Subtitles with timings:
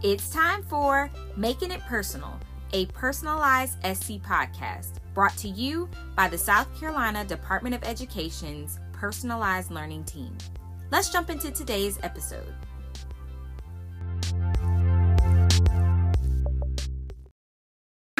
[0.00, 2.38] It's time for Making It Personal,
[2.72, 9.72] a personalized SC podcast brought to you by the South Carolina Department of Education's Personalized
[9.72, 10.38] Learning Team.
[10.92, 12.54] Let's jump into today's episode.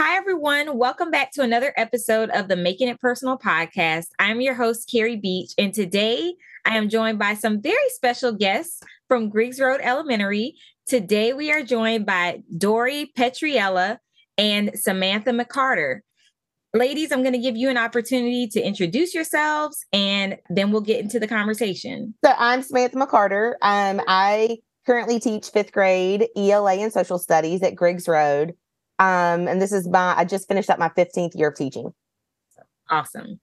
[0.00, 0.76] Hi, everyone.
[0.76, 4.06] Welcome back to another episode of the Making It Personal podcast.
[4.18, 6.34] I'm your host, Keri Beach, and today
[6.64, 10.56] I am joined by some very special guests from Griggs Road Elementary.
[10.88, 13.98] Today we are joined by Dori Petriella
[14.38, 16.00] and Samantha McCarter.
[16.72, 21.00] Ladies, I'm going to give you an opportunity to introduce yourselves and then we'll get
[21.00, 22.14] into the conversation.
[22.24, 23.56] So I'm Samantha McCarter.
[23.60, 28.54] Um, I currently teach fifth grade ELA and social studies at Griggs Road.
[28.98, 31.92] Um, and this is my, I just finished up my 15th year of teaching.
[32.88, 33.40] Awesome.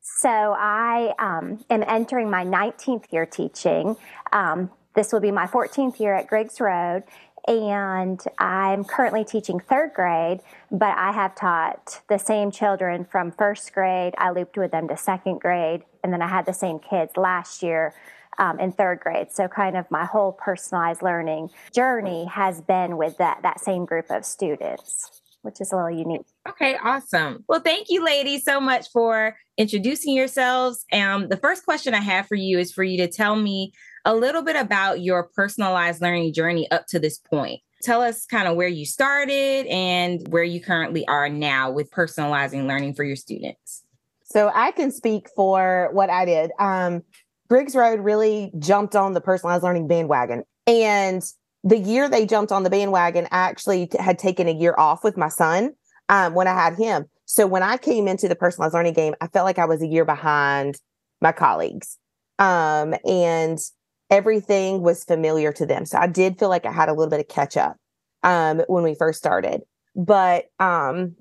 [0.00, 3.94] So I um, am entering my 19th year teaching.
[4.32, 7.04] Um, this will be my 14th year at Griggs Road,
[7.46, 13.72] and I'm currently teaching third grade, but I have taught the same children from first
[13.72, 14.14] grade.
[14.18, 17.62] I looped with them to second grade, and then I had the same kids last
[17.62, 17.94] year
[18.38, 19.32] um, in third grade.
[19.32, 24.10] So, kind of my whole personalized learning journey has been with that, that same group
[24.10, 26.26] of students which is a little unique.
[26.48, 27.44] Okay, awesome.
[27.48, 30.84] Well, thank you, ladies, so much for introducing yourselves.
[30.92, 33.72] Um, the first question I have for you is for you to tell me
[34.04, 37.60] a little bit about your personalized learning journey up to this point.
[37.82, 42.66] Tell us kind of where you started and where you currently are now with personalizing
[42.66, 43.84] learning for your students.
[44.24, 46.50] So I can speak for what I did.
[46.58, 47.02] Um,
[47.48, 50.44] Griggs Road really jumped on the personalized learning bandwagon.
[50.66, 51.22] And
[51.64, 55.02] the year they jumped on the bandwagon, I actually t- had taken a year off
[55.02, 55.72] with my son
[56.08, 57.06] um, when I had him.
[57.24, 59.86] So when I came into the personalized learning game, I felt like I was a
[59.86, 60.78] year behind
[61.20, 61.98] my colleagues.
[62.38, 63.58] Um, and
[64.10, 65.84] everything was familiar to them.
[65.84, 67.76] So I did feel like I had a little bit of catch up
[68.22, 69.62] um, when we first started.
[69.94, 71.16] But um,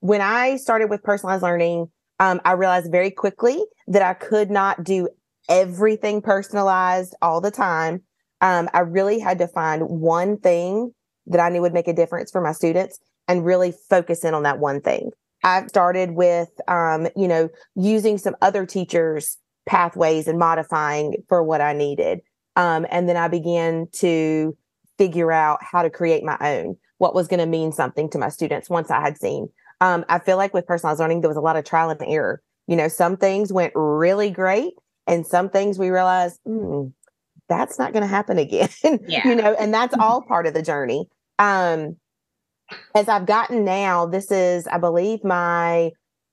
[0.00, 4.82] when I started with personalized learning, um, I realized very quickly that I could not
[4.82, 5.08] do
[5.48, 8.02] everything personalized all the time
[8.40, 10.92] um, I really had to find one thing
[11.26, 12.98] that I knew would make a difference for my students
[13.28, 15.10] and really focus in on that one thing.
[15.42, 21.60] I started with, um, you know, using some other teachers' pathways and modifying for what
[21.60, 22.20] I needed.
[22.56, 24.56] Um, and then I began to
[24.96, 28.28] figure out how to create my own, what was going to mean something to my
[28.28, 29.48] students once I had seen.
[29.80, 32.40] Um, I feel like with personalized learning, there was a lot of trial and error.
[32.66, 34.72] You know, some things went really great,
[35.06, 36.86] and some things we realized, hmm,
[37.48, 38.68] that's not going to happen again
[39.06, 39.26] yeah.
[39.26, 41.06] you know and that's all part of the journey
[41.38, 41.96] um
[42.94, 45.90] as i've gotten now this is i believe my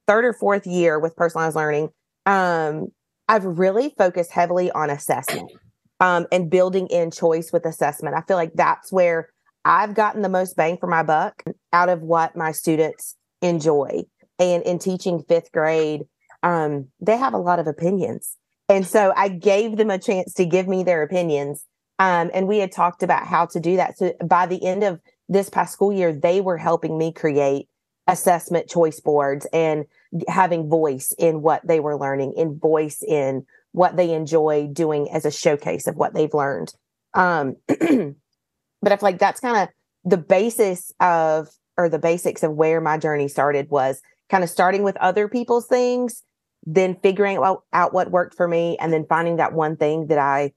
[0.08, 1.90] third or fourth year with personalized learning
[2.26, 2.88] um
[3.28, 5.52] i've really focused heavily on assessment
[6.00, 9.30] um and building in choice with assessment i feel like that's where
[9.66, 14.04] i've gotten the most bang for my buck out of what my students enjoy
[14.40, 16.04] and in teaching fifth grade
[16.44, 18.38] um they have a lot of opinions
[18.70, 21.66] and so I gave them a chance to give me their opinions.
[22.00, 23.98] Um, and we had talked about how to do that.
[23.98, 27.68] So by the end of this past school year, they were helping me create
[28.08, 29.86] assessment choice boards and
[30.28, 35.26] having voice in what they were learning, in voice in what they enjoy doing as
[35.26, 36.74] a showcase of what they've learned.
[37.14, 39.70] Um, but I feel like that's kind of
[40.10, 44.84] the basis of, or the basics of where my journey started was kind of starting
[44.84, 46.24] with other people's things
[46.66, 50.18] then figuring out, out what worked for me and then finding that one thing that
[50.18, 50.54] I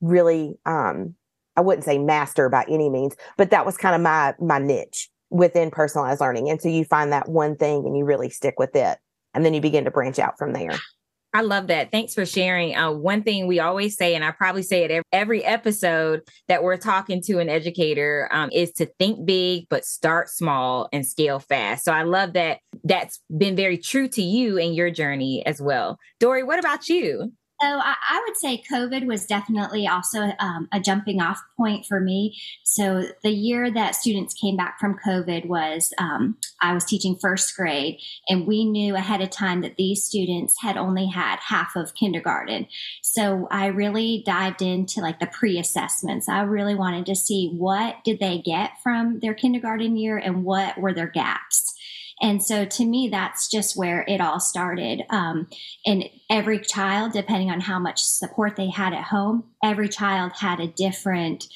[0.00, 1.14] really um
[1.56, 5.10] I wouldn't say master by any means, but that was kind of my my niche
[5.30, 6.48] within personalized learning.
[6.50, 8.98] And so you find that one thing and you really stick with it.
[9.34, 10.78] And then you begin to branch out from there.
[11.34, 11.92] I love that.
[11.92, 12.74] Thanks for sharing.
[12.74, 16.78] Uh, one thing we always say, and I probably say it every, episode that we're
[16.78, 21.84] talking to an educator, um, is to think big, but start small and scale fast.
[21.84, 25.98] So I love that that's been very true to you and your journey as well.
[26.18, 27.32] Dori, what about you?
[27.60, 31.98] So I, I, would say COVID was definitely also um, a jumping off point for
[31.98, 32.38] me.
[32.62, 37.56] So the year that students came back from COVID was um, I was teaching first
[37.56, 41.94] grade, and we knew ahead of time that these students had only had half of
[41.94, 42.68] kindergarten.
[43.02, 46.28] So I really dived into like the pre-assessments.
[46.28, 50.78] I really wanted to see what did they get from their kindergarten year and what
[50.78, 51.74] were their gaps.
[52.20, 55.02] And so to me, that's just where it all started.
[55.10, 55.48] Um,
[55.86, 60.60] and every child, depending on how much support they had at home, every child had
[60.60, 61.48] a different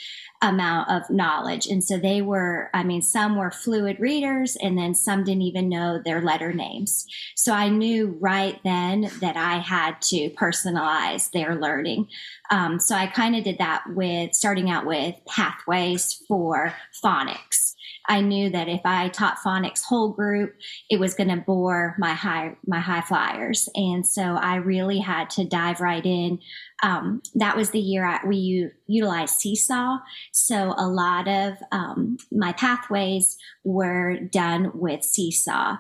[0.43, 1.69] amount of knowledge.
[1.69, 5.69] And so they were, I mean, some were fluid readers and then some didn't even
[5.69, 7.07] know their letter names.
[7.37, 12.09] So I knew right then that I had to personalize their learning.
[12.51, 17.72] Um, so I kind of did that with starting out with pathways for phonics.
[18.09, 20.55] I knew that if I taught phonics whole group,
[20.91, 25.31] it was going to bore my high my high flyers, and so I really had
[25.31, 26.41] to dive right in.
[26.83, 29.99] Um, that was the year I, we u- utilized Seesaw,
[30.33, 35.77] so a lot of um, my pathways were done with Seesaw,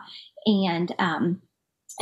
[0.46, 1.42] and um,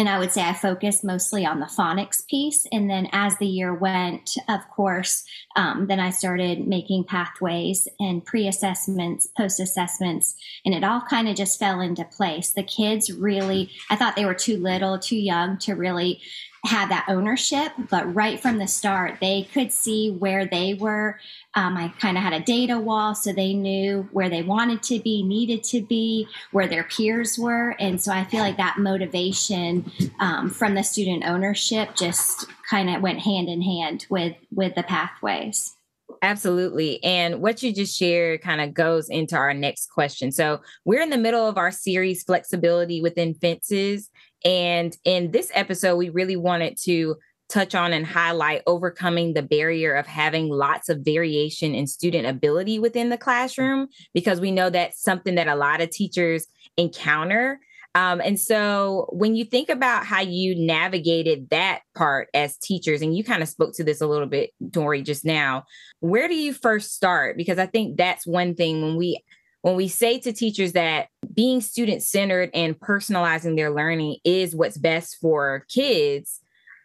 [0.01, 2.67] and I would say I focused mostly on the phonics piece.
[2.73, 5.25] And then as the year went, of course,
[5.57, 11.29] um, then I started making pathways and pre assessments, post assessments, and it all kind
[11.29, 12.53] of just fell into place.
[12.53, 16.23] The kids really, I thought they were too little, too young to really
[16.65, 21.19] have that ownership, but right from the start, they could see where they were.
[21.55, 25.01] Um, I kind of had a data wall so they knew where they wanted to
[25.01, 27.77] be, needed to be, where their peers were.
[27.81, 29.91] And so I feel like that motivation
[30.21, 34.83] um, from the student ownership just kind of went hand in hand with with the
[34.83, 35.75] pathways.
[36.23, 37.03] Absolutely.
[37.03, 40.31] And what you just shared kind of goes into our next question.
[40.33, 44.10] So, we're in the middle of our series, Flexibility Within Fences.
[44.45, 47.17] And in this episode, we really wanted to
[47.49, 52.79] touch on and highlight overcoming the barrier of having lots of variation in student ability
[52.79, 56.47] within the classroom, because we know that's something that a lot of teachers
[56.77, 57.59] encounter.
[57.97, 63.17] Um, and so when you think about how you navigated that part as teachers, and
[63.17, 65.65] you kind of spoke to this a little bit, Dori, just now,
[65.99, 67.37] where do you first start?
[67.37, 69.21] Because I think that's one thing when we
[69.63, 74.79] when we say to teachers that being student centered and personalizing their learning is what's
[74.79, 76.41] best for kids,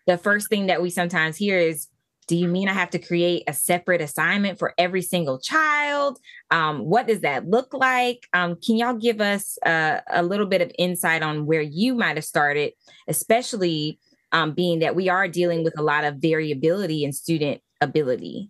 [0.08, 1.88] the first thing that we sometimes hear is,
[2.28, 6.18] do you mean I have to create a separate assignment for every single child?
[6.50, 8.28] Um, what does that look like?
[8.34, 12.18] Um, can y'all give us a, a, little bit of insight on where you might
[12.18, 12.74] have started,
[13.08, 14.00] especially
[14.32, 18.50] um, being that we are dealing with a lot of variability in student ability?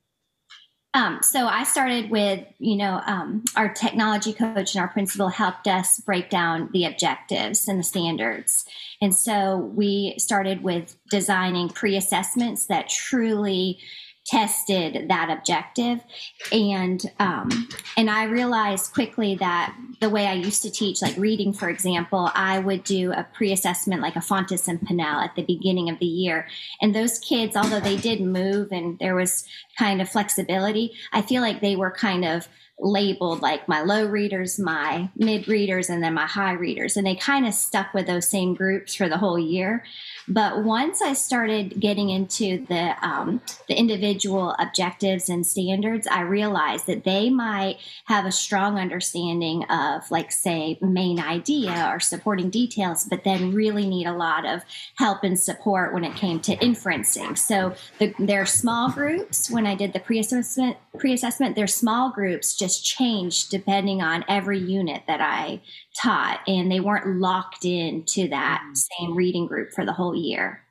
[0.95, 5.67] Um, so I started with, you know, um, our technology coach and our principal helped
[5.67, 8.63] us break down the objectives and the standards.
[9.01, 13.79] And so we started with designing pre assessments that truly
[14.25, 16.03] tested that objective
[16.51, 21.53] and um, and i realized quickly that the way i used to teach like reading
[21.53, 25.91] for example i would do a pre-assessment like a Fountas and Pinnell at the beginning
[25.91, 26.47] of the year
[26.81, 29.47] and those kids although they did move and there was
[29.77, 32.47] kind of flexibility i feel like they were kind of
[32.79, 36.97] labeled like my low readers, my mid readers, and then my high readers.
[36.97, 39.85] And they kind of stuck with those same groups for the whole year.
[40.27, 46.87] But once I started getting into the um, the individual objectives and standards, I realized
[46.87, 53.05] that they might have a strong understanding of, like, say, main idea or supporting details,
[53.05, 54.63] but then really need a lot of
[54.95, 57.37] help and support when it came to inferencing.
[57.37, 59.49] So the, are small groups.
[59.49, 65.03] When I did the pre-assessment, pre-assessment, their small groups just changed depending on every unit
[65.07, 65.61] that I
[66.01, 68.73] taught and they weren't locked into that mm-hmm.
[68.73, 70.61] same reading group for the whole year.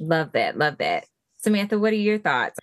[0.00, 0.56] Love that.
[0.56, 1.06] Love that.
[1.38, 2.58] Samantha, what are your thoughts?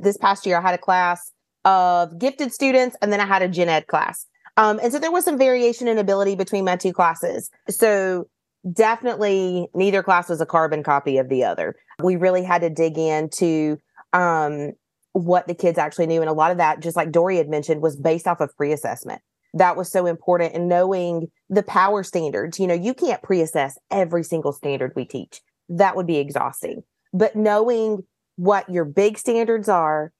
[0.00, 1.32] This past year, I had a class
[1.64, 4.26] of gifted students and then I had a gen ed class.
[4.56, 7.50] Um, and so there was some variation in ability between my two classes.
[7.68, 8.28] So
[8.72, 11.76] definitely neither class was a carbon copy of the other.
[12.02, 13.78] We really had to dig into
[14.12, 14.72] um,
[15.12, 16.20] what the kids actually knew.
[16.20, 18.72] And a lot of that, just like Dori had mentioned, was based off of pre
[18.72, 19.22] assessment
[19.54, 22.58] that was so important and knowing the power standards.
[22.58, 26.82] You know, you can't pre assess every single standard we teach, that would be exhausting.
[27.12, 28.04] But knowing
[28.36, 30.12] what your big standards are,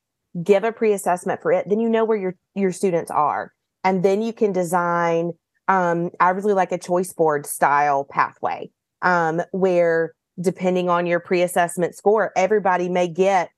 [0.43, 3.53] give a pre assessment for it, then you know where your, your students are.
[3.85, 5.33] And then you can design,
[5.69, 8.71] um, I really like a choice board style pathway
[9.03, 13.51] um, where depending on your pre assessment score, everybody may get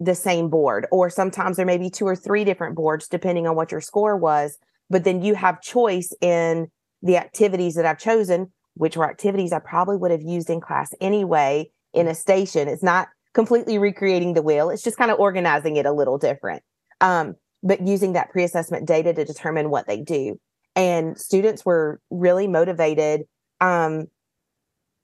[0.00, 3.56] the same board, or sometimes there may be two or three different boards depending on
[3.56, 4.58] what your score was
[4.90, 6.68] but then you have choice in
[7.02, 10.94] the activities that I've chosen, which were activities I probably would have used in class
[11.00, 12.68] anyway in a station.
[12.68, 16.62] It's not completely recreating the wheel, it's just kind of organizing it a little different.
[17.00, 20.40] Um, but using that pre assessment data to determine what they do.
[20.74, 23.22] And students were really motivated
[23.60, 24.06] um,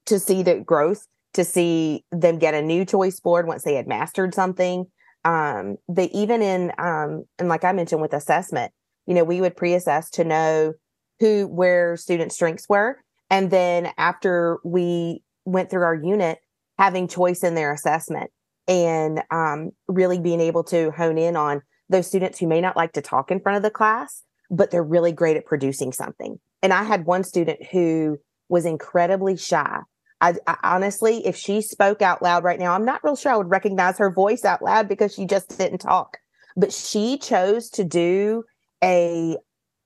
[0.07, 3.87] to see the growth, to see them get a new choice board once they had
[3.87, 4.87] mastered something.
[5.25, 8.73] Um, they even in, um, and like I mentioned with assessment,
[9.07, 10.75] you know, we would pre-assess to know
[11.21, 12.99] who where student strengths were
[13.31, 16.39] And then after we went through our unit,
[16.79, 18.31] having choice in their assessment
[18.67, 22.93] and um, really being able to hone in on those students who may not like
[22.93, 26.39] to talk in front of the class, but they're really great at producing something.
[26.63, 29.81] And I had one student who was incredibly shy.
[30.25, 33.37] I, I, honestly, if she spoke out loud right now, I'm not real sure I
[33.37, 36.17] would recognize her voice out loud because she just didn't talk.
[36.57, 38.45] But she chose to do
[38.83, 39.37] a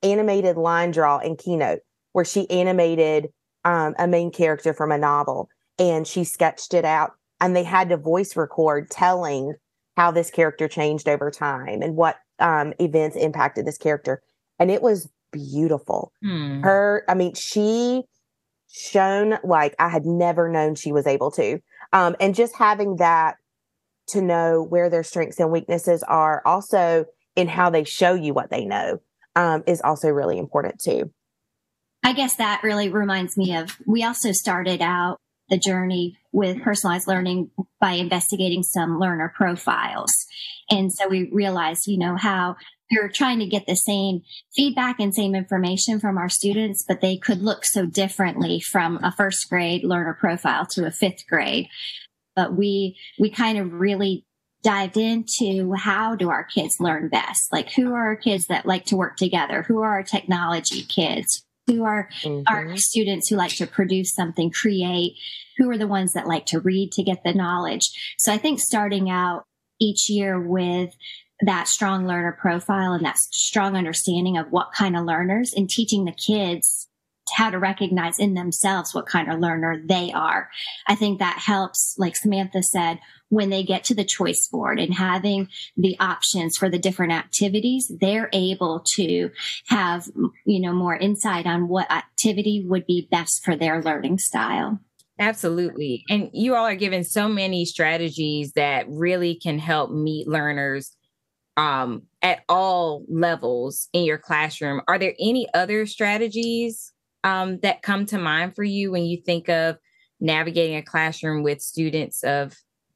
[0.01, 1.81] animated line draw in Keynote
[2.13, 3.27] where she animated
[3.65, 7.11] um, a main character from a novel and she sketched it out.
[7.41, 9.55] And they had to voice record telling
[9.97, 14.21] how this character changed over time and what um, events impacted this character.
[14.57, 16.13] And it was beautiful.
[16.23, 16.61] Hmm.
[16.61, 18.03] Her, I mean, she
[18.71, 21.59] shone like I had never known she was able to.
[21.91, 23.35] Um, and just having that
[24.09, 28.49] to know where their strengths and weaknesses are also in how they show you what
[28.49, 28.99] they know
[29.35, 31.11] um, is also really important too.
[32.03, 35.17] I guess that really reminds me of we also started out
[35.49, 37.49] the journey with personalized learning
[37.81, 40.11] by investigating some learner profiles.
[40.69, 42.55] And so we realized, you know, how
[42.89, 44.21] you're trying to get the same
[44.55, 49.11] feedback and same information from our students, but they could look so differently from a
[49.11, 51.67] first grade learner profile to a fifth grade.
[52.35, 54.25] But we, we kind of really
[54.61, 57.51] dived into how do our kids learn best?
[57.51, 59.63] Like who are our kids that like to work together?
[59.63, 61.45] Who are our technology kids?
[61.67, 62.43] Who are mm-hmm.
[62.47, 65.13] our students who like to produce something, create?
[65.57, 67.89] Who are the ones that like to read to get the knowledge?
[68.17, 69.45] So I think starting out
[69.79, 70.89] each year with
[71.41, 76.05] that strong learner profile and that strong understanding of what kind of learners and teaching
[76.05, 76.89] the kids
[77.33, 80.49] how to recognize in themselves what kind of learner they are.
[80.87, 84.93] I think that helps, like Samantha said, when they get to the choice board and
[84.93, 89.29] having the options for the different activities, they're able to
[89.67, 90.07] have,
[90.45, 94.79] you know, more insight on what activity would be best for their learning style.
[95.19, 96.05] Absolutely.
[96.09, 100.95] And you all are given so many strategies that really can help meet learners
[101.59, 104.81] um, at all levels in your classroom.
[104.87, 106.93] Are there any other strategies
[107.25, 109.77] um, that come to mind for you when you think of
[110.21, 112.55] navigating a classroom with students of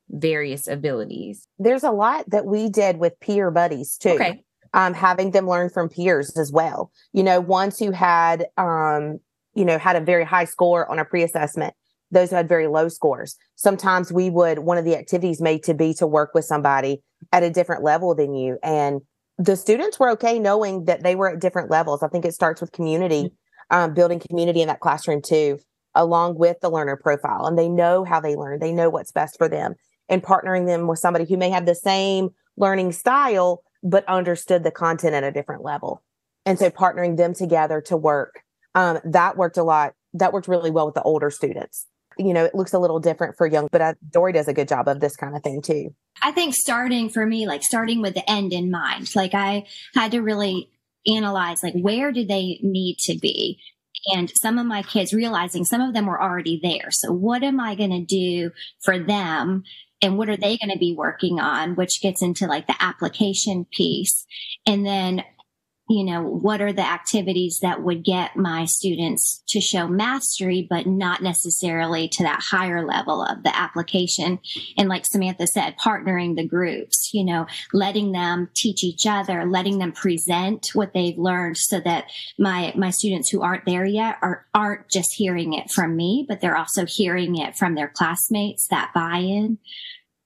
[0.09, 1.45] various abilities?
[1.59, 4.11] There's a lot that we did with peer buddies too.
[4.11, 4.43] Okay.
[4.73, 6.89] Um, having them learn from peers as well.
[7.11, 9.19] You know, ones who had, um,
[9.55, 11.73] you know, had a very high score on a pre-assessment,
[12.13, 13.35] those who had very low scores.
[13.55, 17.01] Sometimes we would, one of the activities made to be to work with somebody
[17.31, 18.57] at a different level than you.
[18.63, 19.01] And
[19.37, 22.03] the students were okay knowing that they were at different levels.
[22.03, 23.35] I think it starts with community mm-hmm
[23.69, 25.59] um, building community in that classroom too,
[25.95, 27.45] along with the learner profile.
[27.45, 29.75] And they know how they learn, they know what's best for them,
[30.07, 34.71] and partnering them with somebody who may have the same learning style, but understood the
[34.71, 36.03] content at a different level.
[36.45, 38.41] And so partnering them together to work,
[38.75, 39.93] um, that worked a lot.
[40.13, 41.87] That worked really well with the older students.
[42.17, 44.67] You know, it looks a little different for young, but uh, Dori does a good
[44.67, 45.93] job of this kind of thing too.
[46.21, 50.11] I think starting for me, like starting with the end in mind, like I had
[50.11, 50.69] to really
[51.07, 53.59] analyze like where do they need to be?
[54.13, 56.89] And some of my kids realizing some of them were already there.
[56.91, 58.51] So what am i going to do
[58.81, 59.63] for them?
[60.01, 61.75] And what are they going to be working on?
[61.75, 64.25] Which gets into like the application piece.
[64.67, 65.23] And then
[65.89, 70.87] you know, what are the activities that would get my students to show mastery, but
[70.87, 74.39] not necessarily to that higher level of the application.
[74.77, 79.79] And like Samantha said, partnering the groups, you know, letting them teach each other, letting
[79.79, 82.05] them present what they've learned so that
[82.39, 86.39] my, my students who aren't there yet are, aren't just hearing it from me, but
[86.39, 89.57] they're also hearing it from their classmates, that buy in.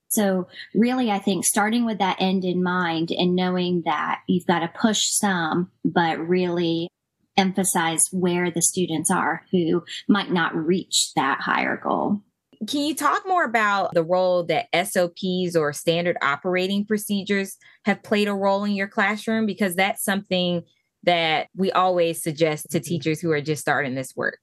[0.10, 4.60] So really, I think starting with that end in mind and knowing that you've got
[4.60, 6.90] to push some, but really
[7.36, 12.22] emphasize where the students are who might not reach that higher goal.
[12.68, 18.28] Can you talk more about the role that SOPs or standard operating procedures have played
[18.28, 19.46] a role in your classroom?
[19.46, 20.64] Because that's something
[21.04, 22.88] that we always suggest to mm-hmm.
[22.88, 24.40] teachers who are just starting this work.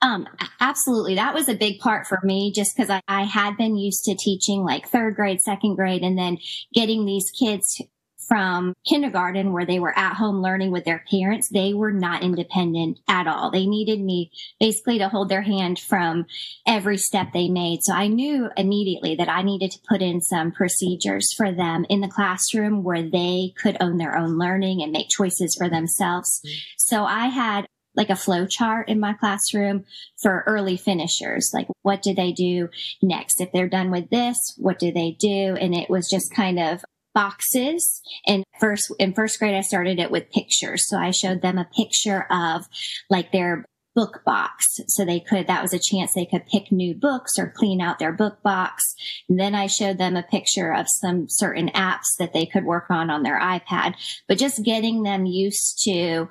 [0.00, 0.28] Um,
[0.60, 1.16] absolutely.
[1.16, 4.14] That was a big part for me just because I, I had been used to
[4.14, 6.38] teaching like third grade, second grade, and then
[6.72, 7.82] getting these kids
[8.28, 12.98] from kindergarten where they were at home learning with their parents, they were not independent
[13.08, 13.50] at all.
[13.50, 16.26] They needed me basically to hold their hand from
[16.66, 17.80] every step they made.
[17.82, 22.02] So I knew immediately that I needed to put in some procedures for them in
[22.02, 26.40] the classroom where they could own their own learning and make choices for themselves.
[26.44, 26.58] Mm-hmm.
[26.76, 27.66] So I had
[27.98, 29.84] like a flow chart in my classroom
[30.22, 31.50] for early finishers.
[31.52, 32.68] Like, what do they do
[33.02, 33.40] next?
[33.40, 35.56] If they're done with this, what do they do?
[35.60, 38.00] And it was just kind of boxes.
[38.26, 40.88] And first, in first grade, I started it with pictures.
[40.88, 42.66] So I showed them a picture of
[43.10, 43.64] like their
[43.96, 44.78] book box.
[44.86, 47.98] So they could, that was a chance they could pick new books or clean out
[47.98, 48.94] their book box.
[49.28, 52.86] And then I showed them a picture of some certain apps that they could work
[52.90, 53.94] on on their iPad,
[54.28, 56.28] but just getting them used to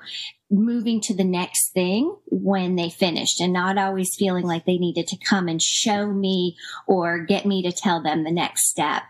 [0.50, 5.06] moving to the next thing when they finished and not always feeling like they needed
[5.06, 9.02] to come and show me or get me to tell them the next step.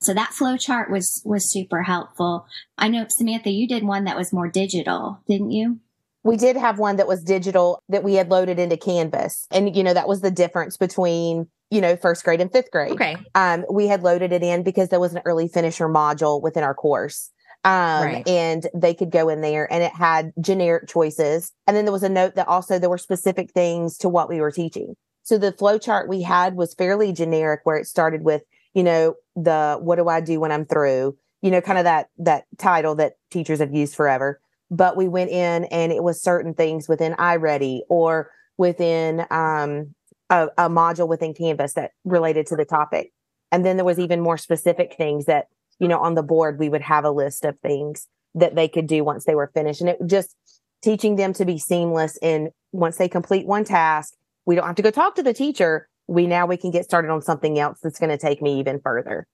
[0.00, 2.46] So that flow chart was was super helpful.
[2.78, 5.80] I know Samantha you did one that was more digital, didn't you?
[6.22, 9.46] We did have one that was digital that we had loaded into Canvas.
[9.50, 12.92] And, you know, that was the difference between, you know, first grade and fifth grade.
[12.92, 13.16] Okay.
[13.34, 16.72] Um, we had loaded it in because there was an early finisher module within our
[16.72, 17.30] course.
[17.64, 18.28] Um, right.
[18.28, 21.50] and they could go in there and it had generic choices.
[21.66, 24.40] And then there was a note that also there were specific things to what we
[24.40, 24.96] were teaching.
[25.22, 28.42] So the flow chart we had was fairly generic where it started with,
[28.74, 31.16] you know, the what do I do when I'm through?
[31.40, 34.40] You know, kind of that that title that teachers have used forever
[34.70, 39.94] but we went in and it was certain things within iReady or within um,
[40.30, 43.12] a, a module within Canvas that related to the topic.
[43.52, 45.46] And then there was even more specific things that,
[45.78, 48.86] you know, on the board, we would have a list of things that they could
[48.86, 49.80] do once they were finished.
[49.80, 50.34] And it just
[50.82, 54.14] teaching them to be seamless in once they complete one task,
[54.46, 55.88] we don't have to go talk to the teacher.
[56.06, 58.80] We now we can get started on something else that's going to take me even
[58.80, 59.26] further.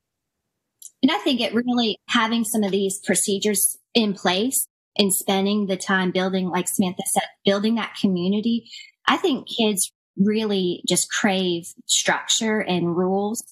[1.02, 4.66] And I think it really having some of these procedures in place
[4.96, 8.68] and spending the time building, like Samantha said, building that community,
[9.06, 13.42] I think kids really just crave structure and rules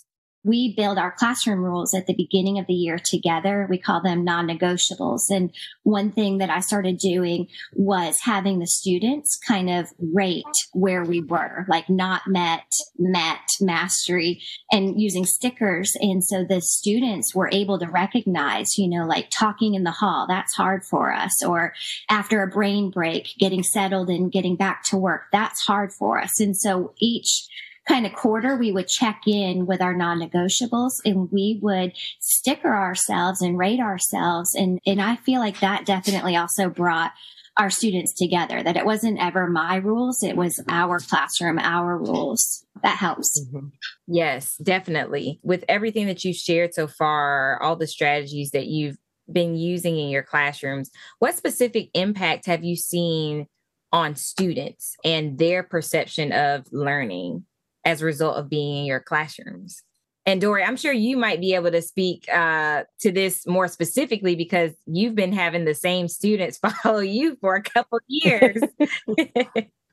[0.45, 3.67] we build our classroom rules at the beginning of the year together.
[3.69, 5.23] We call them non negotiables.
[5.31, 5.51] And
[5.83, 11.21] one thing that I started doing was having the students kind of rate where we
[11.21, 14.41] were, like not met, met, mastery,
[14.71, 15.93] and using stickers.
[16.01, 20.27] And so the students were able to recognize, you know, like talking in the hall,
[20.29, 21.45] that's hard for us.
[21.45, 21.75] Or
[22.09, 26.41] after a brain break, getting settled and getting back to work, that's hard for us.
[26.41, 27.49] And so each
[27.89, 33.41] kind of quarter, we would check in with our non-negotiables and we would sticker ourselves
[33.41, 34.55] and rate ourselves.
[34.55, 37.13] And, and I feel like that definitely also brought
[37.57, 40.23] our students together, that it wasn't ever my rules.
[40.23, 42.65] It was our classroom, our rules.
[42.85, 43.41] That helps.
[43.41, 43.69] Mm-hmm.
[44.07, 45.41] Yes, definitely.
[45.43, 48.97] With everything that you've shared so far, all the strategies that you've
[49.31, 53.49] been using in your classrooms, what specific impact have you seen
[53.91, 57.45] on students and their perception of learning?
[57.89, 59.83] As a result of being in your classrooms.
[60.27, 64.37] And Dori, I'm sure you might be able to speak uh, to this more specifically
[64.37, 68.63] because you've been having the same students follow you for a couple years.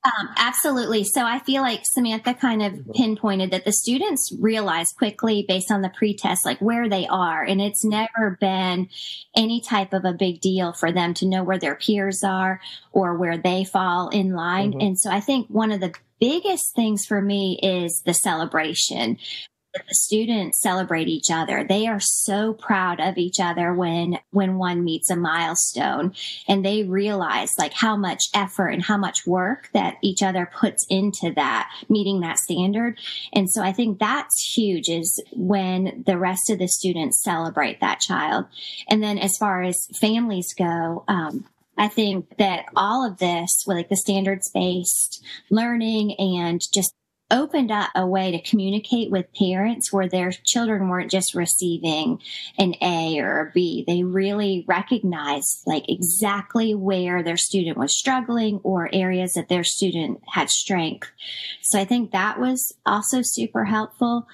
[0.06, 1.04] Um, absolutely.
[1.04, 5.82] So I feel like Samantha kind of pinpointed that the students realize quickly based on
[5.82, 7.44] the pretest, like where they are.
[7.44, 8.90] And it's never been
[9.36, 13.18] any type of a big deal for them to know where their peers are or
[13.18, 14.74] where they fall in line.
[14.74, 14.82] Mm-hmm.
[14.82, 19.18] And so I think one of the biggest things for me is the celebration
[19.76, 21.64] the students celebrate each other.
[21.64, 26.14] They are so proud of each other when when one meets a milestone
[26.48, 30.86] and they realize like how much effort and how much work that each other puts
[30.90, 32.98] into that meeting that standard.
[33.34, 38.00] And so I think that's huge is when the rest of the students celebrate that
[38.00, 38.46] child.
[38.90, 41.46] And then as far as families go, um,
[41.78, 46.94] I think that all of this, like the standards based learning and just
[47.32, 52.20] opened up a way to communicate with parents where their children weren't just receiving
[52.58, 53.84] an A or a B.
[53.88, 60.22] They really recognized like exactly where their student was struggling or areas that their student
[60.28, 61.10] had strength.
[61.62, 64.28] So I think that was also super helpful.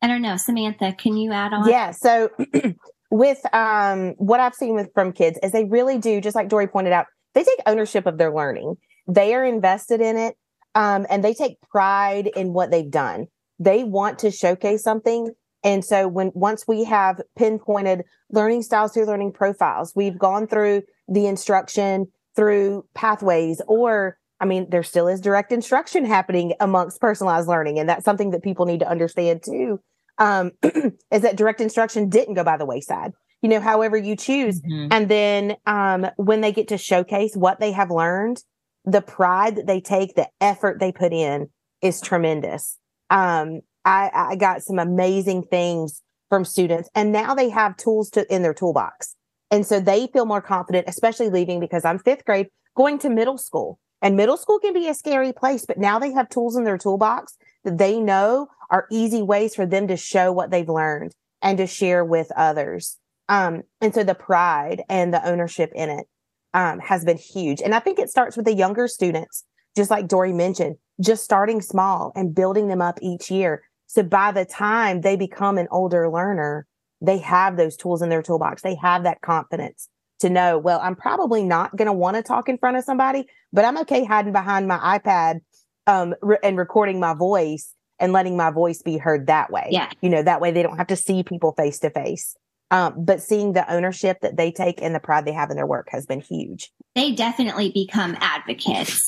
[0.00, 1.68] I don't know, Samantha, can you add on?
[1.68, 1.90] Yeah.
[1.90, 2.30] So
[3.10, 6.66] with um, what I've seen with from kids is they really do, just like Dori
[6.66, 8.76] pointed out, they take ownership of their learning.
[9.06, 10.36] They are invested in it,
[10.74, 13.26] um, and they take pride in what they've done.
[13.58, 15.32] They want to showcase something,
[15.64, 20.82] and so when once we have pinpointed learning styles through learning profiles, we've gone through
[21.08, 27.48] the instruction through pathways, or I mean, there still is direct instruction happening amongst personalized
[27.48, 29.80] learning, and that's something that people need to understand too
[30.18, 33.12] um, is that direct instruction didn't go by the wayside.
[33.42, 34.60] You know, however you choose.
[34.60, 34.88] Mm-hmm.
[34.90, 38.42] And then um, when they get to showcase what they have learned,
[38.84, 41.48] the pride that they take, the effort they put in
[41.80, 42.78] is tremendous.
[43.10, 48.34] Um, I, I got some amazing things from students, and now they have tools to
[48.34, 49.14] in their toolbox.
[49.50, 53.38] And so they feel more confident, especially leaving because I'm fifth grade, going to middle
[53.38, 53.78] school.
[54.02, 56.78] And middle school can be a scary place, but now they have tools in their
[56.78, 61.58] toolbox that they know are easy ways for them to show what they've learned and
[61.58, 62.98] to share with others.
[63.28, 66.06] Um, and so the pride and the ownership in it
[66.54, 67.60] um, has been huge.
[67.60, 69.44] And I think it starts with the younger students
[69.76, 73.62] just like Dori mentioned, just starting small and building them up each year.
[73.86, 76.66] So by the time they become an older learner,
[77.00, 78.62] they have those tools in their toolbox.
[78.62, 82.48] They have that confidence to know, well, I'm probably not going to want to talk
[82.48, 85.40] in front of somebody, but I'm okay hiding behind my iPad
[85.86, 89.68] um, re- and recording my voice and letting my voice be heard that way.
[89.70, 89.90] Yeah.
[90.00, 92.36] You know, that way they don't have to see people face to face.
[92.70, 95.66] Um, but seeing the ownership that they take and the pride they have in their
[95.66, 96.70] work has been huge.
[96.94, 99.00] They definitely become advocates.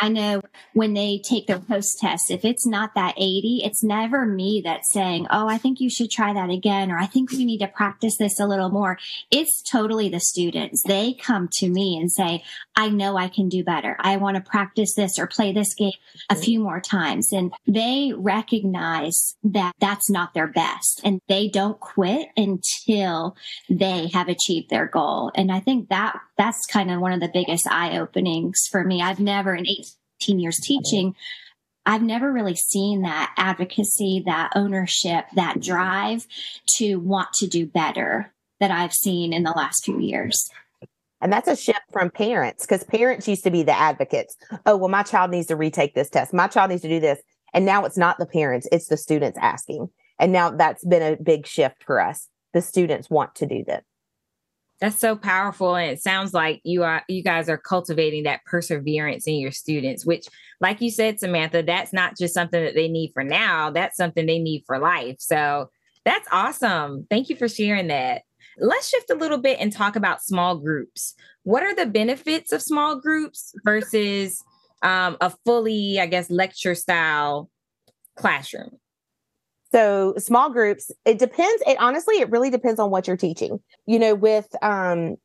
[0.00, 0.42] I know
[0.74, 4.92] when they take their post test, if it's not that 80, it's never me that's
[4.92, 7.68] saying, Oh, I think you should try that again, or I think we need to
[7.68, 8.98] practice this a little more.
[9.30, 10.82] It's totally the students.
[10.86, 12.44] They come to me and say,
[12.76, 13.96] I know I can do better.
[13.98, 15.92] I want to practice this or play this game
[16.30, 17.32] a few more times.
[17.32, 23.36] And they recognize that that's not their best and they don't quit until
[23.68, 25.32] they have achieved their goal.
[25.34, 29.02] And I think that that's kind of one of the biggest eye openings for me.
[29.02, 31.14] I've never in 18 years teaching,
[31.84, 36.26] I've never really seen that advocacy, that ownership, that drive
[36.76, 40.50] to want to do better that I've seen in the last few years.
[41.20, 44.36] And that's a shift from parents because parents used to be the advocates.
[44.66, 46.32] Oh, well, my child needs to retake this test.
[46.32, 47.20] My child needs to do this.
[47.54, 49.88] And now it's not the parents, it's the students asking.
[50.18, 52.28] And now that's been a big shift for us.
[52.52, 53.84] The students want to do that.
[54.80, 55.74] That's so powerful.
[55.74, 60.06] And it sounds like you are you guys are cultivating that perseverance in your students,
[60.06, 60.26] which,
[60.60, 64.26] like you said, Samantha, that's not just something that they need for now, that's something
[64.26, 65.16] they need for life.
[65.18, 65.70] So
[66.04, 67.06] that's awesome.
[67.10, 68.22] Thank you for sharing that.
[68.58, 71.14] Let's shift a little bit and talk about small groups.
[71.42, 74.42] What are the benefits of small groups versus
[74.82, 77.50] um, a fully, I guess, lecture style
[78.16, 78.78] classroom?
[79.72, 81.62] So small groups, it depends.
[81.66, 83.58] It honestly, it really depends on what you're teaching.
[83.86, 85.16] You know, with um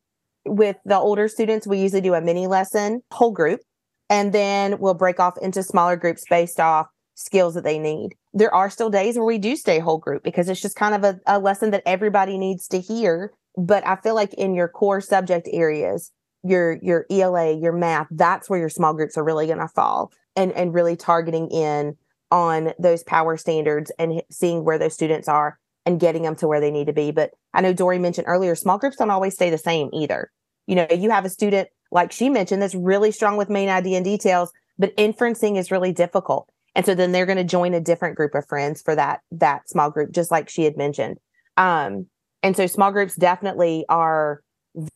[0.45, 3.61] with the older students, we usually do a mini lesson, whole group,
[4.09, 8.15] and then we'll break off into smaller groups based off skills that they need.
[8.33, 11.03] There are still days where we do stay whole group because it's just kind of
[11.03, 13.31] a, a lesson that everybody needs to hear.
[13.55, 16.11] But I feel like in your core subject areas,
[16.43, 20.11] your your ELA, your math, that's where your small groups are really going to fall
[20.35, 21.95] and and really targeting in
[22.33, 26.59] on those power standards and seeing where those students are and getting them to where
[26.59, 27.11] they need to be.
[27.11, 30.31] But I know Dori mentioned earlier, small groups don't always stay the same either.
[30.65, 33.97] You know, you have a student like she mentioned that's really strong with main idea
[33.97, 36.49] and details, but inferencing is really difficult.
[36.73, 39.69] And so then they're going to join a different group of friends for that that
[39.69, 41.19] small group, just like she had mentioned.
[41.55, 42.07] Um,
[42.41, 44.41] and so small groups definitely are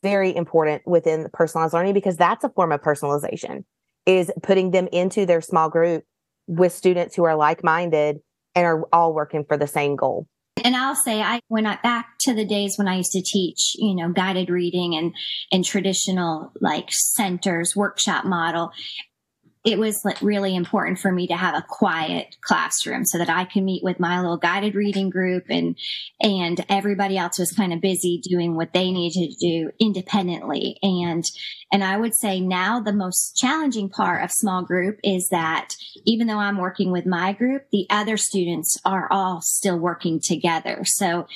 [0.02, 3.64] very important within personalized learning because that's a form of personalization
[4.08, 6.04] is putting them into their small group
[6.48, 8.20] with students who are like-minded
[8.56, 10.28] and are all working for the same goal.
[10.64, 13.96] And I'll say I went back to the days when I used to teach, you
[13.96, 15.14] know, guided reading and
[15.52, 18.72] and traditional like centers workshop model,
[19.68, 23.64] it was really important for me to have a quiet classroom so that I could
[23.64, 25.78] meet with my little guided reading group and
[26.22, 30.78] and everybody else was kind of busy doing what they needed to do independently.
[30.82, 31.26] And
[31.70, 35.74] and I would say now the most challenging part of small group is that
[36.06, 40.84] even though I'm working with my group the other students are all still working together.
[40.86, 41.28] So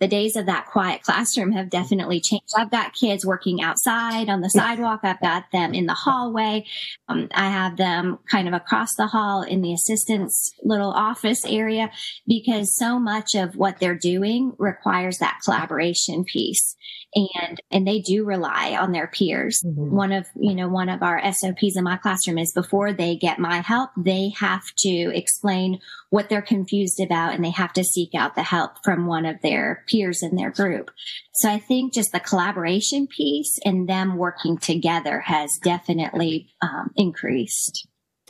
[0.00, 2.52] the days of that quiet classroom have definitely changed.
[2.56, 5.00] I've got kids working outside on the sidewalk.
[5.02, 6.66] I've got them in the hallway.
[7.08, 11.90] Um, I have them kind of across the hall in the assistant's little office area
[12.26, 16.76] because so much of what they're doing requires that collaboration piece
[17.14, 19.60] and and they do rely on their peers.
[19.64, 19.94] Mm-hmm.
[19.94, 23.38] one of you know one of our sops in my classroom is before they get
[23.38, 25.78] my help they have to explain
[26.10, 29.40] what they're confused about and they have to seek out the help from one of
[29.42, 30.90] their peers in their group.
[31.34, 37.88] So i think just the collaboration piece and them working together has definitely um, increased.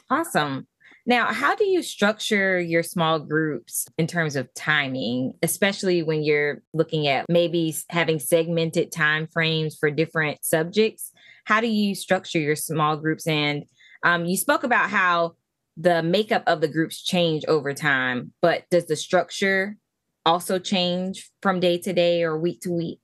[0.08, 0.66] Awesome
[1.08, 6.62] now, how do you structure your small groups in terms of timing, especially when you're
[6.74, 11.12] looking at maybe having segmented time frames for different subjects?
[11.44, 13.24] How do you structure your small groups?
[13.28, 13.66] And
[14.02, 15.36] um, you spoke about how
[15.76, 19.76] the makeup of the groups change over time, but does the structure
[20.24, 23.00] also change from day to day or week to week?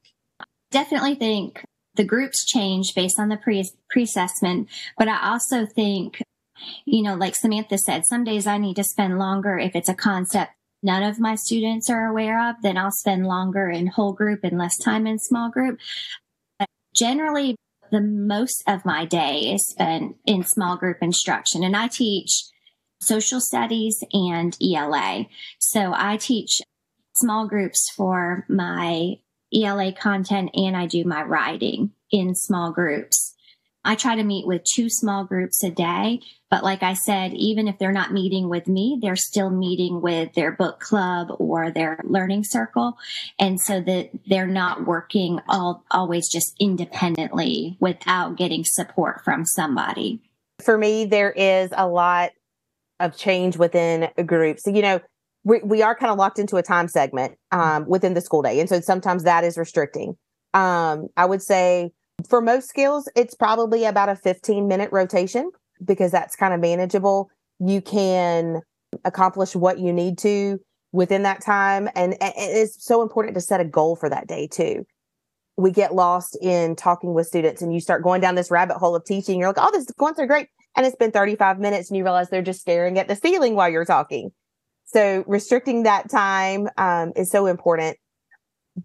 [0.72, 6.20] Definitely think the groups change based on the pre assessment, but I also think
[6.84, 9.94] you know, like Samantha said, some days I need to spend longer if it's a
[9.94, 14.40] concept none of my students are aware of, then I'll spend longer in whole group
[14.42, 15.78] and less time in small group.
[16.58, 17.56] But generally,
[17.90, 22.44] the most of my day is spent in small group instruction, and I teach
[23.00, 25.26] social studies and ELA.
[25.58, 26.60] So I teach
[27.14, 29.16] small groups for my
[29.54, 33.34] ELA content and I do my writing in small groups.
[33.84, 36.20] I try to meet with two small groups a day.
[36.52, 40.34] But like I said, even if they're not meeting with me, they're still meeting with
[40.34, 42.98] their book club or their learning circle.
[43.38, 50.20] And so that they're not working all always just independently without getting support from somebody.
[50.62, 52.32] For me, there is a lot
[53.00, 54.60] of change within a group.
[54.60, 55.00] So, you know,
[55.44, 58.60] we, we are kind of locked into a time segment um, within the school day.
[58.60, 60.18] And so sometimes that is restricting.
[60.52, 61.92] Um, I would say
[62.28, 65.50] for most skills, it's probably about a 15 minute rotation
[65.84, 67.30] because that's kind of manageable.
[67.58, 68.62] You can
[69.04, 70.58] accomplish what you need to
[70.92, 71.88] within that time.
[71.94, 74.84] And it's so important to set a goal for that day too.
[75.56, 78.96] We get lost in talking with students and you start going down this rabbit hole
[78.96, 79.38] of teaching.
[79.38, 80.48] You're like, oh, this is going so great.
[80.76, 83.68] And it's been 35 minutes and you realize they're just staring at the ceiling while
[83.68, 84.30] you're talking.
[84.84, 87.98] So restricting that time um, is so important,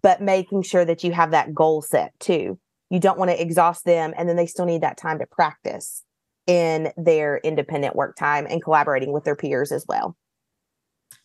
[0.01, 3.85] but making sure that you have that goal set too you don't want to exhaust
[3.85, 6.03] them and then they still need that time to practice
[6.47, 10.15] in their independent work time and collaborating with their peers as well.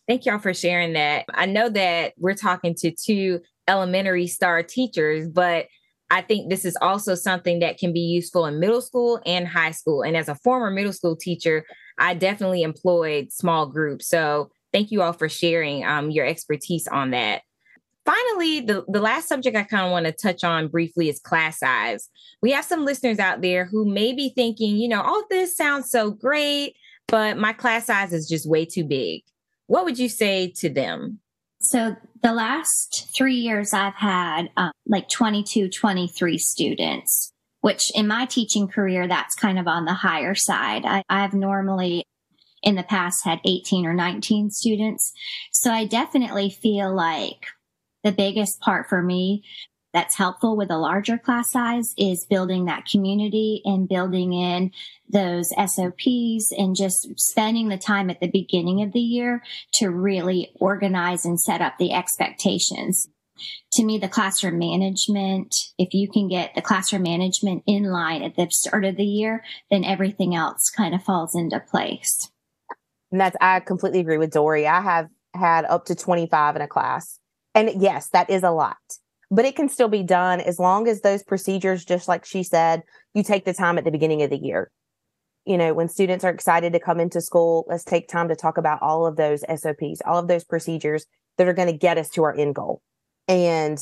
[0.07, 1.25] Thank y'all for sharing that.
[1.33, 5.67] I know that we're talking to two elementary star teachers but
[6.11, 9.71] i think this is also something that can be useful in middle school and high
[9.71, 10.01] school.
[10.01, 11.65] And as a former middle school teacher
[11.97, 14.07] i definitely employed small groups.
[14.07, 17.43] So thank you all for sharing um, your expertise on that
[18.05, 21.59] finally, the, the last subject I kind of want to touch on briefly is class
[21.59, 22.09] size.
[22.41, 25.89] We have some listeners out there who may be thinking, you know, all this sounds
[25.89, 26.75] so great,
[27.07, 29.21] but my class size is just way too big.
[29.67, 31.19] What would you say to them?
[31.59, 38.25] So, the last three years, I've had um, like 22, 23 students, which in my
[38.25, 40.85] teaching career, that's kind of on the higher side.
[40.85, 42.03] I, I've normally
[42.61, 45.13] in the past had 18 or 19 students.
[45.53, 47.45] So, I definitely feel like
[48.03, 49.43] the biggest part for me
[49.93, 54.71] that's helpful with a larger class size is building that community and building in
[55.07, 60.51] those SOPs and just spending the time at the beginning of the year to really
[60.55, 63.07] organize and set up the expectations.
[63.73, 68.35] To me, the classroom management, if you can get the classroom management in line at
[68.35, 72.31] the start of the year, then everything else kind of falls into place.
[73.11, 74.65] And that's, I completely agree with Dori.
[74.65, 77.19] I have had up to 25 in a class
[77.55, 78.77] and yes, that is a lot,
[79.29, 82.83] but it can still be done as long as those procedures, just like she said,
[83.13, 84.71] you take the time at the beginning of the year.
[85.45, 88.57] You know, when students are excited to come into school, let's take time to talk
[88.57, 91.05] about all of those SOPs, all of those procedures
[91.37, 92.81] that are going to get us to our end goal.
[93.27, 93.77] And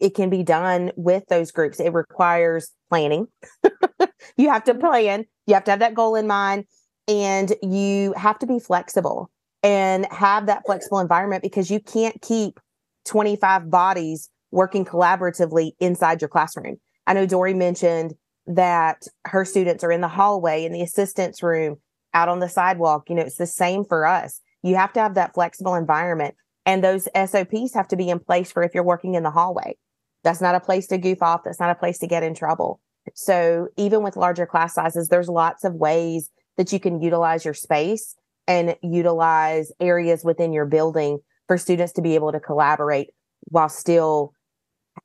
[0.00, 1.80] it can be done with those groups.
[1.80, 3.28] It requires planning.
[4.36, 4.80] you have to mm-hmm.
[4.80, 6.64] plan, you have to have that goal in mind,
[7.06, 9.30] and you have to be flexible
[9.68, 12.58] and have that flexible environment because you can't keep
[13.04, 16.78] 25 bodies working collaboratively inside your classroom.
[17.06, 18.14] I know Dori mentioned
[18.46, 21.76] that her students are in the hallway in the assistance room
[22.14, 23.10] out on the sidewalk.
[23.10, 24.40] You know, it's the same for us.
[24.62, 28.50] You have to have that flexible environment and those SOPs have to be in place
[28.50, 29.76] for if you're working in the hallway.
[30.24, 31.42] That's not a place to goof off.
[31.44, 32.80] That's not a place to get in trouble.
[33.14, 37.52] So even with larger class sizes, there's lots of ways that you can utilize your
[37.52, 38.16] space
[38.48, 43.10] and utilize areas within your building for students to be able to collaborate
[43.44, 44.32] while still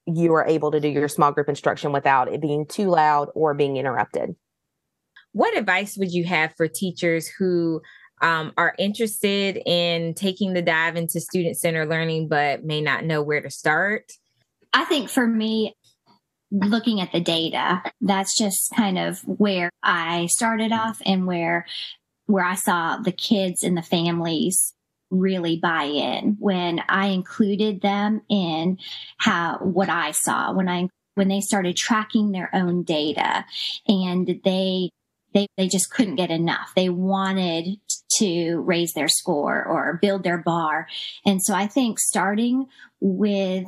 [0.07, 3.53] you are able to do your small group instruction without it being too loud or
[3.53, 4.35] being interrupted.
[5.33, 7.81] What advice would you have for teachers who
[8.21, 13.21] um, are interested in taking the dive into student centered learning but may not know
[13.21, 14.11] where to start?
[14.73, 15.75] I think for me,
[16.51, 21.65] looking at the data, that's just kind of where I started off and where
[22.25, 24.73] where I saw the kids and the families
[25.09, 28.79] really buy in when I included them in
[29.17, 33.45] how what I saw when I when they started tracking their own data
[33.87, 34.89] and they
[35.33, 36.71] they they just couldn't get enough.
[36.75, 37.79] They wanted
[38.17, 40.87] to raise their score or build their bar.
[41.25, 42.67] And so I think starting
[42.99, 43.65] with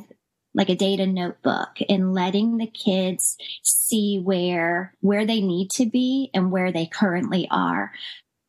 [0.54, 6.30] like a data notebook and letting the kids see where where they need to be
[6.32, 7.92] and where they currently are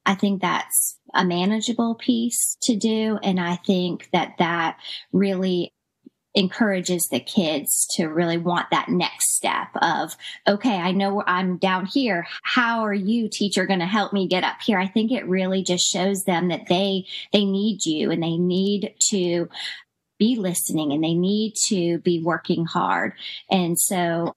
[0.07, 3.19] I think that's a manageable piece to do.
[3.21, 4.77] And I think that that
[5.11, 5.73] really
[6.33, 10.15] encourages the kids to really want that next step of,
[10.47, 12.25] okay, I know I'm down here.
[12.43, 14.79] How are you, teacher, going to help me get up here?
[14.79, 18.95] I think it really just shows them that they, they need you and they need
[19.09, 19.49] to
[20.19, 23.13] be listening and they need to be working hard.
[23.49, 24.33] And so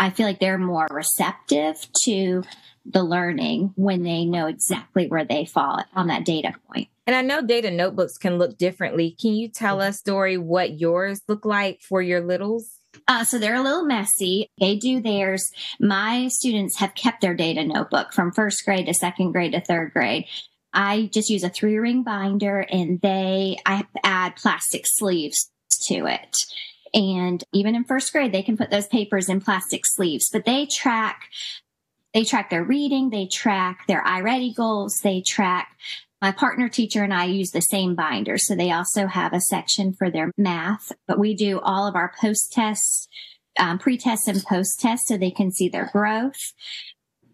[0.00, 2.42] I feel like they're more receptive to
[2.86, 6.88] the learning when they know exactly where they fall on that data point.
[7.06, 9.14] And I know data notebooks can look differently.
[9.20, 12.70] Can you tell us, Dori, what yours look like for your littles?
[13.06, 14.48] Uh, so they're a little messy.
[14.58, 15.50] They do theirs.
[15.78, 19.92] My students have kept their data notebook from first grade to second grade to third
[19.92, 20.26] grade.
[20.72, 25.50] I just use a three ring binder and they, I add plastic sleeves
[25.88, 26.34] to it.
[26.92, 30.66] And even in first grade, they can put those papers in plastic sleeves, but they
[30.66, 31.22] track,
[32.12, 35.76] they track their reading, they track their iReady goals, they track
[36.20, 38.36] my partner teacher and I use the same binder.
[38.36, 42.12] So they also have a section for their math, but we do all of our
[42.20, 43.08] post tests,
[43.58, 46.52] um, pre tests and post tests so they can see their growth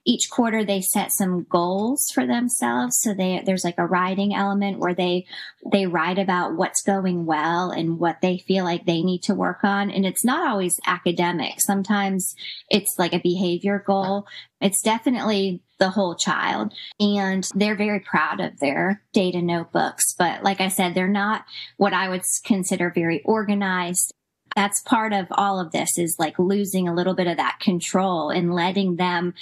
[0.06, 2.96] each quarter they set some goals for themselves.
[3.00, 5.26] So they there's like a writing element where they
[5.70, 9.64] they write about what's going well and what they feel like they need to work
[9.64, 9.90] on.
[9.90, 11.60] And it's not always academic.
[11.60, 12.34] Sometimes
[12.70, 14.26] it's like a behavior goal.
[14.60, 16.72] It's definitely the whole child.
[17.00, 20.14] And they're very proud of their data notebooks.
[20.16, 21.44] But like i said they're not
[21.76, 24.14] what i would consider very organized
[24.56, 28.30] that's part of all of this is like losing a little bit of that control
[28.30, 29.34] and letting them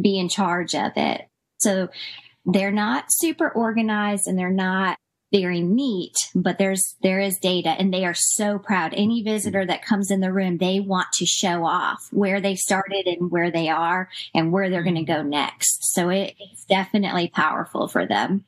[0.00, 1.28] be in charge of it.
[1.58, 1.88] So
[2.46, 4.96] they're not super organized and they're not
[5.32, 8.94] very neat, but there's there is data and they are so proud.
[8.94, 13.06] Any visitor that comes in the room, they want to show off where they started
[13.06, 15.92] and where they are and where they're going to go next.
[15.92, 18.44] So it, it's definitely powerful for them.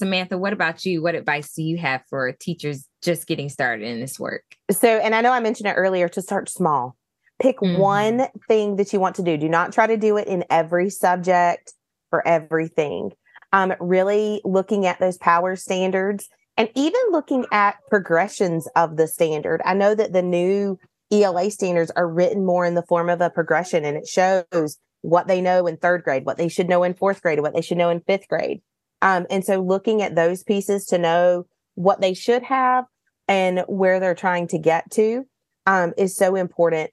[0.00, 1.02] Samantha, what about you?
[1.02, 4.42] What advice do you have for teachers just getting started in this work?
[4.70, 6.96] So, and I know I mentioned it earlier to start small.
[7.38, 7.78] Pick mm-hmm.
[7.78, 9.36] one thing that you want to do.
[9.36, 11.74] Do not try to do it in every subject
[12.08, 13.12] for everything.
[13.52, 19.60] Um, really looking at those power standards and even looking at progressions of the standard.
[19.66, 20.78] I know that the new
[21.12, 25.26] ELA standards are written more in the form of a progression and it shows what
[25.26, 27.78] they know in third grade, what they should know in fourth grade, what they should
[27.78, 28.62] know in fifth grade.
[29.02, 32.84] Um, and so looking at those pieces to know what they should have
[33.28, 35.24] and where they're trying to get to
[35.66, 36.90] um, is so important.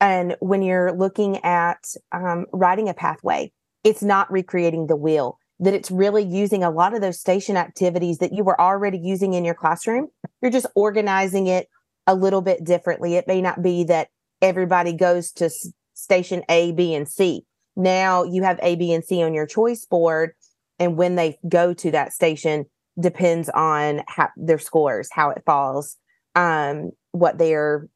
[0.00, 1.78] And when you're looking at
[2.12, 3.52] um, writing a pathway,
[3.84, 8.18] it's not recreating the wheel, that it's really using a lot of those station activities
[8.18, 10.08] that you were already using in your classroom.
[10.40, 11.68] You're just organizing it
[12.06, 13.14] a little bit differently.
[13.14, 14.08] It may not be that
[14.40, 15.50] everybody goes to
[15.94, 17.44] station A, B, and C.
[17.76, 20.32] Now you have A, B, and C on your choice board
[20.82, 22.66] and when they go to that station
[23.00, 25.96] depends on how their scores, how it falls,
[26.34, 27.88] um, what their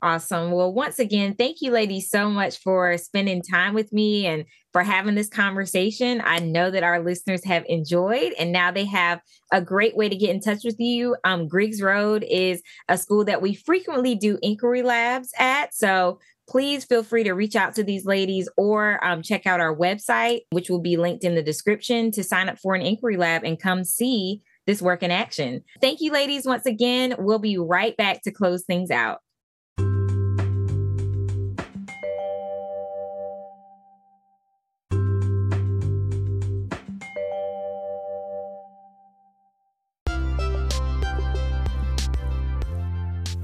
[0.02, 0.52] Awesome.
[0.52, 4.44] Well, once again, thank you, ladies, so much for spending time with me and
[4.76, 6.22] for having this conversation.
[6.26, 9.22] I know that our listeners have enjoyed, and now they have
[9.54, 11.16] a great way to get in touch with you.
[11.24, 15.74] Um, Griggs Road is a school that we frequently do inquiry labs at.
[15.74, 19.74] So please feel free to reach out to these ladies or um, check out our
[19.74, 23.46] website, which will be linked in the description to sign up for an inquiry lab
[23.46, 25.64] and come see this work in action.
[25.80, 27.16] Thank you, ladies, once again.
[27.18, 29.20] We'll be right back to close things out.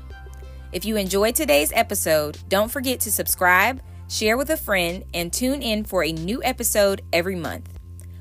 [0.72, 5.61] If you enjoyed today's episode, don't forget to subscribe, share with a friend, and tune
[5.61, 7.69] in for a new episode every month.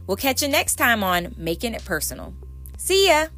[0.07, 2.35] We'll catch you next time on Making It Personal.
[2.77, 3.29] See ya!